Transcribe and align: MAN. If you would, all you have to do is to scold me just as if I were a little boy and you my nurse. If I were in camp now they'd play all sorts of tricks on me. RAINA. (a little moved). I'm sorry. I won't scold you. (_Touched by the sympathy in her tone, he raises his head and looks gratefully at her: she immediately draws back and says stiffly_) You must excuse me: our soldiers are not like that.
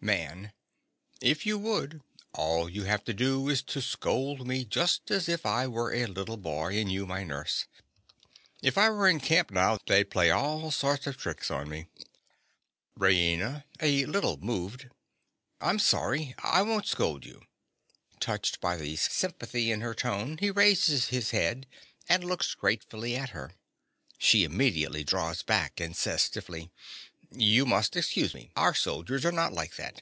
MAN. 0.00 0.52
If 1.20 1.44
you 1.44 1.58
would, 1.58 2.00
all 2.32 2.68
you 2.70 2.84
have 2.84 3.02
to 3.02 3.12
do 3.12 3.48
is 3.48 3.62
to 3.64 3.82
scold 3.82 4.46
me 4.46 4.64
just 4.64 5.10
as 5.10 5.28
if 5.28 5.44
I 5.44 5.66
were 5.66 5.92
a 5.92 6.06
little 6.06 6.36
boy 6.36 6.78
and 6.78 6.90
you 6.90 7.04
my 7.04 7.24
nurse. 7.24 7.66
If 8.62 8.78
I 8.78 8.90
were 8.90 9.08
in 9.08 9.18
camp 9.18 9.50
now 9.50 9.76
they'd 9.88 10.08
play 10.08 10.30
all 10.30 10.70
sorts 10.70 11.08
of 11.08 11.16
tricks 11.16 11.50
on 11.50 11.68
me. 11.68 11.88
RAINA. 12.96 13.64
(a 13.80 14.06
little 14.06 14.36
moved). 14.36 14.88
I'm 15.60 15.80
sorry. 15.80 16.32
I 16.38 16.62
won't 16.62 16.86
scold 16.86 17.26
you. 17.26 17.42
(_Touched 18.20 18.60
by 18.60 18.76
the 18.76 18.94
sympathy 18.94 19.72
in 19.72 19.80
her 19.80 19.94
tone, 19.94 20.38
he 20.38 20.52
raises 20.52 21.08
his 21.08 21.32
head 21.32 21.66
and 22.08 22.22
looks 22.22 22.54
gratefully 22.54 23.16
at 23.16 23.30
her: 23.30 23.50
she 24.16 24.44
immediately 24.44 25.02
draws 25.02 25.42
back 25.42 25.80
and 25.80 25.96
says 25.96 26.22
stiffly_) 26.22 26.70
You 27.30 27.66
must 27.66 27.94
excuse 27.94 28.32
me: 28.32 28.52
our 28.56 28.72
soldiers 28.74 29.26
are 29.26 29.32
not 29.32 29.52
like 29.52 29.76
that. 29.76 30.00